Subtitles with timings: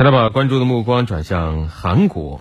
[0.00, 2.40] 大家把关注的目光转向韩国，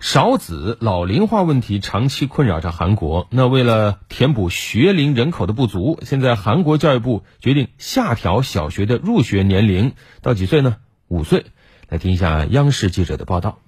[0.00, 3.26] 少子老龄化问题长期困扰着韩国。
[3.28, 10.76] 那为了填补学龄人口的不足，现在韩国教育部决定下调小学的入学年龄到几岁呢？
[11.08, 11.44] 五岁。
[11.90, 13.58] 来听一下央视记者的报道。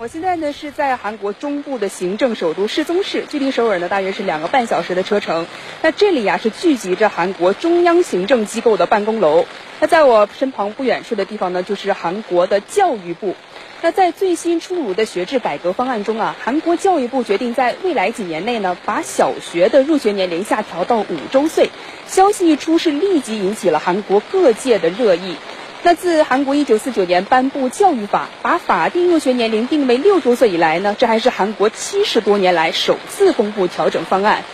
[0.00, 5.46] 我现在呢是在韩国中部的行政首都世宗市，距离首尔呢大约是两个半小时的车程。
[5.82, 9.44] 那这里呀是聚集着韩国中央行政机构的办公楼。
[9.78, 13.36] 那在我身旁不远处的地方呢，就是韩国的教育部。
[13.82, 21.68] 那在最新出炉的学制改革方案中啊，韩国教育部决定在未来几年内呢，把小学的入学年龄下调到五周岁。
[22.06, 25.36] 消息一出，是立即引起了韩国各界的热议。
[25.82, 34.44] 那自韩国一九四九年颁布教育法，把法定入学年龄定为六周岁以来呢，这还是韩国七十多年来首次公布调整方案。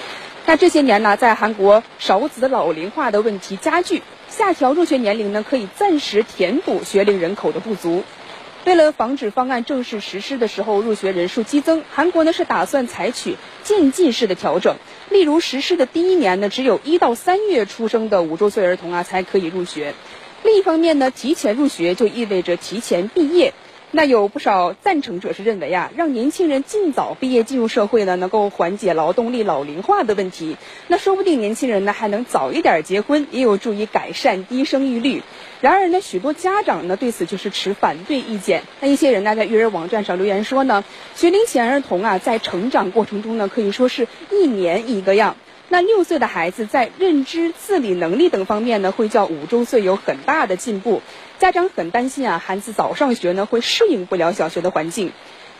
[0.46, 8.04] 那这些年呢，在韩国少子老龄化的问题加剧，下调入学年龄呢，可以暂时填补学龄人口的不足。
[8.64, 14.76] 为了防止方案正式实施的时候入学人数激增，韩国呢是打算采取渐进式的调整。
[15.10, 19.92] 例如实施的第一年呢，只有一到三月出生的五周岁儿童啊才可以入学。
[20.42, 23.54] 另一方面呢，提前入学就意味着提前毕业。
[23.92, 30.56] 那有不少赞成者是认为啊，让年轻人尽早毕业进入社会呢，能够缓解劳动力老龄化的问题。
[30.88, 35.22] 那说不定年轻人呢还能早一点结婚，也有助于改善低生育率。
[35.62, 38.64] 然而呢，许多家长呢对此就是持反对意见。
[38.80, 40.84] 那一些人呢在育儿网站上留言说呢，
[41.14, 45.36] 学龄前儿童啊在成长过程中呢可以说是一年一个样。
[45.68, 51.02] 那六岁的孩子在认知、自理能力等方面呢，会较五周岁有很大的进步。
[51.38, 55.12] 家长很担心啊，孩子早上学呢会适应不了小学的环境。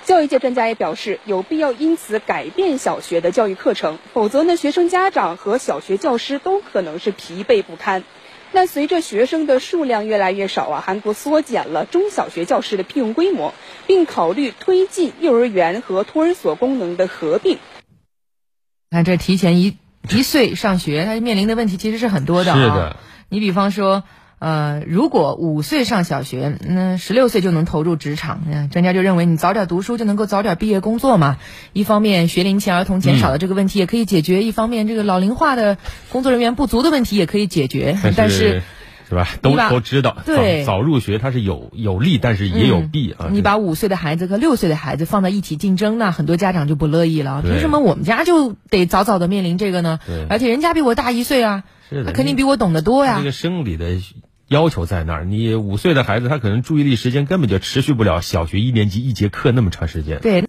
[0.05, 8.05] 教育界专家也表示，有必要因此改变小学的教育课程，否则呢，学生家长和小学教师都可能是疲惫不堪。
[8.53, 13.53] 那随着学生的数量越来越少啊，韩国缩减了中小学教师的聘用规模，
[13.89, 17.59] 并考虑推进幼儿园和托儿所功能的合并。
[18.93, 19.77] 看这提前一。
[20.11, 22.97] 一岁上学，他面临的问题其实是很多的啊。
[23.29, 24.05] 你比方说，
[24.39, 31.39] 呃，如果五岁上小学，那十六岁就能投入职场，专家就认为你早点读书就能够早点毕业工作嘛。
[31.73, 35.79] 一方面学龄前儿童减少的这个问题也可以解决，一方面这个老龄化的
[36.11, 37.99] 工作人员不足的问题也可以解决。
[38.17, 38.63] 但是。
[39.09, 39.29] 是吧？
[39.41, 40.35] 都都知道，早
[40.65, 43.29] 早入学它是有有利，但是也有弊啊。
[43.31, 47.43] 你把五岁的孩子和六岁的孩子放在一起竞争，那很多家长就不乐意了。
[47.43, 50.01] 凭什么我们家就得早早的面临这个呢？
[50.29, 51.65] 而且人家比我大一岁啊，
[52.05, 53.17] 他肯定比我懂得多呀。
[53.19, 53.99] 这个生理的
[54.49, 60.21] 要求在那儿，你五岁的孩子他可能注意力时间根本就持续不了小学一年级一节课那么长时间。
[60.21, 60.41] 对。